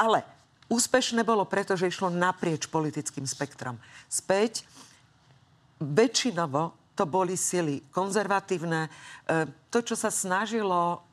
[0.00, 0.24] Ale
[0.72, 3.76] Úspešné bolo preto, že išlo naprieč politickým spektrom.
[4.08, 4.64] Späť
[5.76, 8.88] väčšinovo to boli sily konzervatívne.
[8.88, 8.90] E,
[9.68, 11.04] to, čo sa snažilo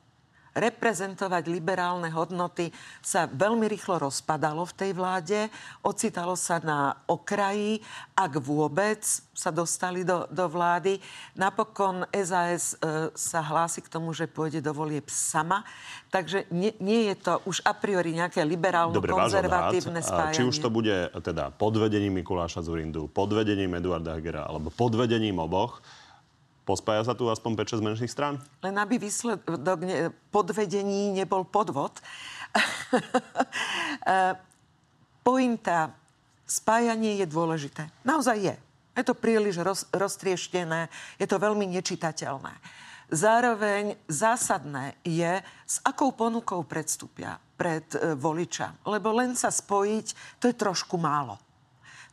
[0.58, 5.40] reprezentovať liberálne hodnoty sa veľmi rýchlo rozpadalo v tej vláde,
[5.86, 7.82] ocitalo sa na okraji,
[8.18, 9.02] ak vôbec
[9.34, 11.00] sa dostali do, do vlády.
[11.40, 15.64] Napokon SAS e, sa hlási k tomu, že pôjde do volieb sama,
[16.12, 20.38] takže nie, nie je to už a priori nejaké liberálno-konzervatívne spájanie.
[20.38, 25.00] Či už to bude teda pod vedením Mikuláša Zurindu, pod vedením Eduarda Hegera alebo pod
[25.00, 25.80] vedením oboch,
[26.70, 28.38] Pospája sa tu aspoň 5-6 menších strán?
[28.62, 31.98] Len aby výsledok ne, podvedení nebol podvod.
[34.00, 34.34] E,
[35.22, 35.94] pointa,
[36.42, 37.86] spájanie je dôležité.
[38.02, 38.56] Naozaj je.
[38.98, 40.90] Je to príliš roz, roztrieštené,
[41.22, 42.50] je to veľmi nečitateľné.
[43.14, 48.82] Zároveň zásadné je, s akou ponukou predstúpia pred e, voliča.
[48.90, 51.38] Lebo len sa spojiť, to je trošku málo.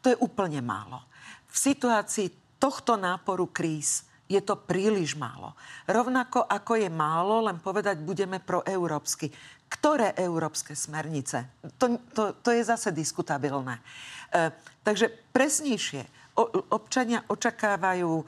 [0.05, 1.01] To je úplne málo.
[1.49, 5.55] V situácii tohto náporu kríz je to príliš málo.
[5.87, 9.31] Rovnako ako je málo len povedať, budeme proeurópsky.
[9.67, 11.63] Ktoré európske smernice?
[11.79, 13.83] To, to, to je zase diskutabilné.
[14.31, 14.51] E,
[14.83, 18.25] takže presnejšie, o, občania očakávajú e,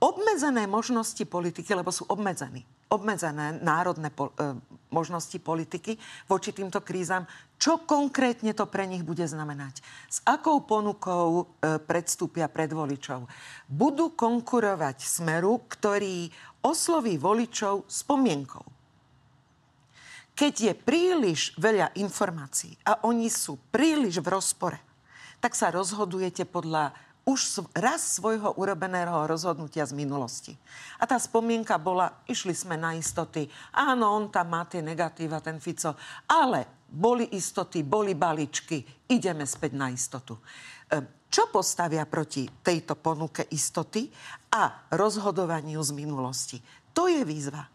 [0.00, 4.54] obmedzené možnosti politiky, lebo sú obmedzení obmedzené národné po, e,
[4.96, 7.28] možnosti politiky voči týmto krízam.
[7.60, 9.84] Čo konkrétne to pre nich bude znamenať?
[10.08, 13.28] S akou ponukou e, predstúpia pred voličov?
[13.68, 16.32] Budú konkurovať smeru, ktorý
[16.64, 18.64] osloví voličov spomienkou.
[20.36, 24.80] Keď je príliš veľa informácií a oni sú príliš v rozpore,
[25.40, 26.92] tak sa rozhodujete podľa
[27.26, 30.54] už raz svojho urobeného rozhodnutia z minulosti.
[31.02, 33.50] A tá spomienka bola, išli sme na istoty.
[33.74, 35.98] Áno, on tam má tie negatíva, ten Fico.
[36.30, 39.10] Ale boli istoty, boli baličky.
[39.10, 40.38] Ideme späť na istotu.
[40.38, 44.06] E, čo postavia proti tejto ponuke istoty
[44.54, 46.62] a rozhodovaniu z minulosti?
[46.94, 47.66] To je výzva.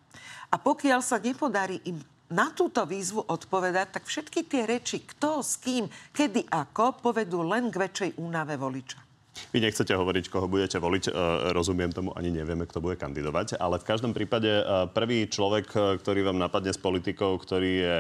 [0.48, 2.00] A pokiaľ sa nepodarí im
[2.32, 7.68] na túto výzvu odpovedať, tak všetky tie reči, kto, s kým, kedy, ako, povedú len
[7.68, 9.11] k väčšej únave voliča.
[9.52, 11.04] Vy nechcete hovoriť, koho budete voliť.
[11.08, 11.12] E,
[11.56, 13.60] rozumiem tomu, ani nevieme, kto bude kandidovať.
[13.60, 17.98] Ale v každom prípade e, prvý človek, e, ktorý vám napadne s politikou, ktorý je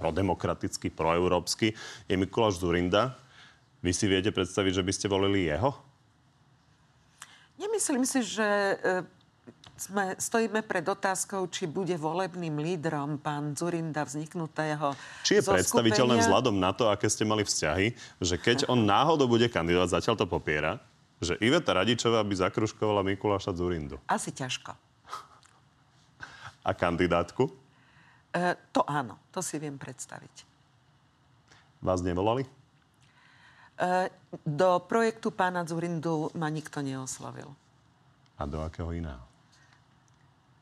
[0.00, 1.76] prodemokratický, proeurópsky,
[2.08, 3.18] je Mikuláš Zurinda.
[3.84, 5.76] Vy si viete predstaviť, že by ste volili jeho?
[7.58, 8.78] Nemyslím si, že
[9.78, 16.58] sme, stojíme pred otázkou, či bude volebným lídrom pán Zurinda vzniknutého Či je predstaviteľné vzhľadom
[16.58, 20.82] na to, aké ste mali vzťahy, že keď on náhodou bude kandidovať, zatiaľ to popiera,
[21.22, 23.98] že Iveta Radičová by zakruškovala Mikuláša Zurindu?
[24.06, 24.74] Asi ťažko.
[26.66, 27.48] A kandidátku?
[28.34, 30.44] E, to áno, to si viem predstaviť.
[31.82, 32.42] Vás nevolali?
[33.78, 34.10] E,
[34.42, 37.54] do projektu pána Zurindu ma nikto neoslovil.
[38.38, 39.27] A do akého iného?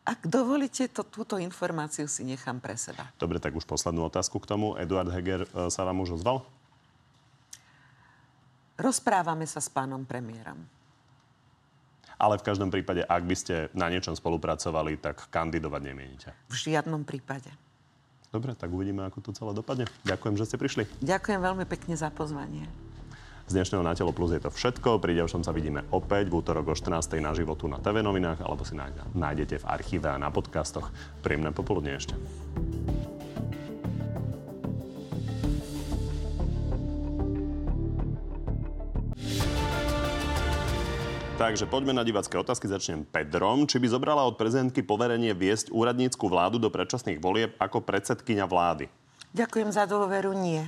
[0.06, 3.10] Ak dovolíte, to, túto informáciu si nechám pre seba.
[3.18, 4.78] Dobre, tak už poslednú otázku k tomu.
[4.78, 6.46] Eduard Heger e, sa vám už ozval?
[8.78, 10.62] Rozprávame sa s pánom premiérom.
[12.16, 16.30] Ale v každom prípade, ak by ste na niečom spolupracovali, tak kandidovať nemienite.
[16.48, 17.50] V žiadnom prípade.
[18.30, 19.90] Dobre, tak uvidíme, ako to celé dopadne.
[20.06, 20.82] Ďakujem, že ste prišli.
[21.02, 22.70] Ďakujem veľmi pekne za pozvanie.
[23.46, 24.98] Z dnešného Na telo plus je to všetko.
[24.98, 27.22] Pri ďalšom sa vidíme opäť v útorok o 14.
[27.22, 28.74] na životu na TV novinách alebo si
[29.14, 30.90] nájdete v archíve a na podcastoch.
[31.22, 32.18] Príjemné popoludne ešte.
[41.38, 42.66] Takže poďme na divácké otázky.
[42.66, 43.70] Začnem Pedrom.
[43.70, 48.90] Či by zobrala od prezidentky poverenie viesť úradnícku vládu do predčasných volieb ako predsedkynia vlády?
[49.38, 50.34] Ďakujem za dôveru.
[50.34, 50.66] Nie.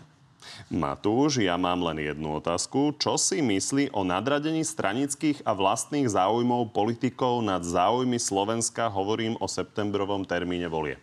[0.68, 2.92] Matúš, ja mám len jednu otázku.
[3.00, 8.92] Čo si myslí o nadradení stranických a vlastných záujmov politikov nad záujmy Slovenska?
[8.92, 11.00] Hovorím o septembrovom termíne volieb.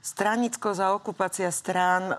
[0.00, 2.16] Stranicko za okupácia strán, e,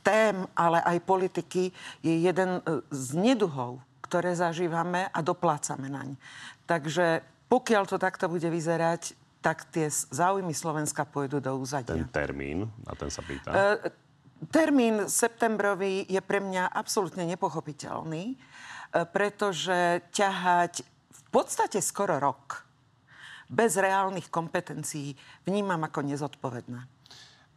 [0.00, 1.68] tém, ale aj politiky
[2.00, 6.16] je jeden e, z neduhov, ktoré zažívame a doplácame naň.
[6.64, 7.20] Takže
[7.52, 11.96] pokiaľ to takto bude vyzerať, tak tie záujmy Slovenska pôjdu do úzadia.
[11.96, 13.52] Ten termín, na ten sa pýtam.
[13.52, 13.92] E,
[14.48, 18.36] Termín septembrový je pre mňa absolútne nepochopiteľný, e,
[19.12, 20.80] pretože ťahať
[21.12, 22.64] v podstate skoro rok
[23.52, 25.12] bez reálnych kompetencií
[25.44, 26.80] vnímam ako nezodpovedné.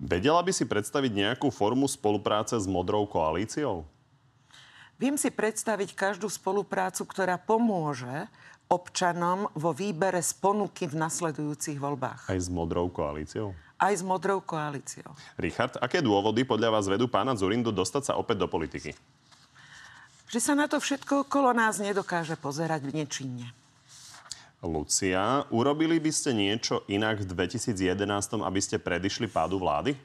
[0.04, 3.88] Vedela by si predstaviť nejakú formu spolupráce s Modrou koalíciou?
[5.00, 8.28] Viem si predstaviť každú spoluprácu, ktorá pomôže
[8.68, 12.28] občanom vo výbere z ponuky v nasledujúcich voľbách.
[12.28, 13.54] Aj s Modrou koalíciou?
[13.84, 15.12] Aj s modrou koalíciou.
[15.36, 18.96] Richard, aké dôvody podľa vás vedú pána Zurindu dostať sa opäť do politiky?
[20.32, 23.52] Že sa na to všetko okolo nás nedokáže pozerať nečinne.
[24.64, 30.00] Lucia, urobili by ste niečo inak v 2011, aby ste predišli pádu vlády?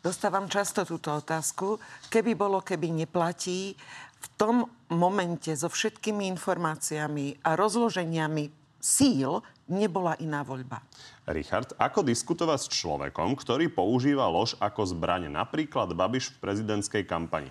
[0.00, 1.76] Dostávam často túto otázku.
[2.08, 3.76] Keby bolo, keby neplatí,
[4.22, 8.50] v tom momente so všetkými informáciami a rozloženiami
[8.80, 10.82] síl nebola iná voľba.
[11.28, 17.50] Richard, ako diskutovať s človekom, ktorý používa lož ako zbraň, napríklad Babiš v prezidentskej kampani?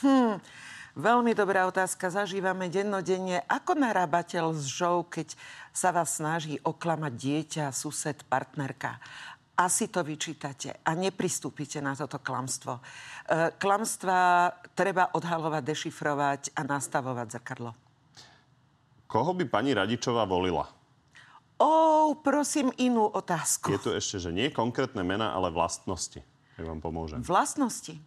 [0.00, 0.40] Hmm,
[0.96, 2.08] veľmi dobrá otázka.
[2.08, 3.44] Zažívame dennodenne.
[3.50, 5.36] Ako narábateľ s žou, keď
[5.74, 9.02] sa vás snaží oklamať dieťa, sused, partnerka?
[9.52, 12.80] asi to vyčítate a nepristúpite na toto klamstvo.
[12.80, 12.82] E,
[13.60, 17.70] klamstva treba odhalovať, dešifrovať a nastavovať zrkadlo.
[19.06, 20.64] Koho by pani Radičová volila?
[21.62, 23.70] Ó, prosím inú otázku.
[23.70, 26.18] Je tu ešte, že nie konkrétne mena, ale vlastnosti.
[26.58, 27.22] Jak vám pomôžem.
[27.22, 27.94] Vlastnosti.
[27.94, 28.02] E,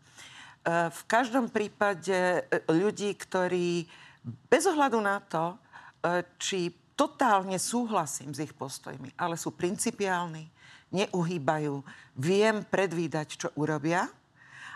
[0.92, 3.88] v každom prípade e, ľudí, ktorí
[4.52, 5.56] bez ohľadu na to,
[6.38, 10.48] či totálne súhlasím s ich postojmi, ale sú principiálni,
[10.94, 11.82] neuhýbajú.
[12.22, 14.08] Viem predvídať, čo urobia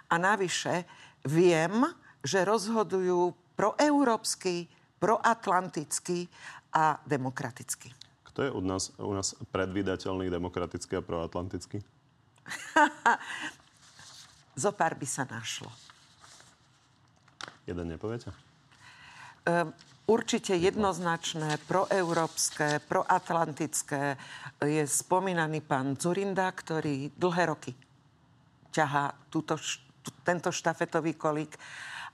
[0.09, 0.89] a navyše
[1.23, 1.85] viem,
[2.25, 4.67] že rozhodujú proeurópsky,
[4.99, 6.27] proatlanticky
[6.75, 8.08] a demokraticky.
[8.39, 11.83] Kto je u nás, u nás predvídateľný, demokratický a proatlantický?
[14.63, 15.67] Zopár by sa našlo.
[17.67, 18.31] Jeden nepoviete?
[19.43, 19.75] Um,
[20.07, 24.15] určite jednoznačné, proeurópske, proatlantické
[24.63, 27.75] je spomínaný pán Zurinda, ktorý dlhé roky
[28.71, 29.59] ťahá túto,
[30.23, 31.59] tento štafetový kolík.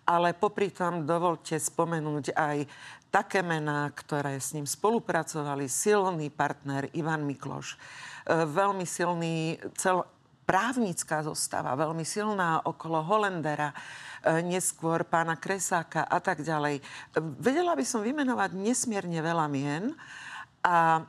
[0.09, 2.57] Ale popri tom dovolte spomenúť aj
[3.15, 5.71] také mená, ktoré s ním spolupracovali.
[5.71, 7.79] Silný partner Ivan Mikloš.
[8.27, 10.03] E, veľmi silný cel,
[10.43, 13.71] právnická zostava, veľmi silná okolo Holendera
[14.25, 16.81] E, neskôr pána Kresáka a tak ďalej.
[17.37, 19.93] Vedela by som vymenovať nesmierne veľa mien
[20.65, 21.05] a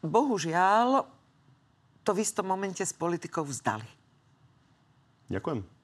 [0.00, 1.04] bohužiaľ
[2.00, 3.84] to v istom momente s politikou vzdali.
[5.28, 5.76] Ďakujem.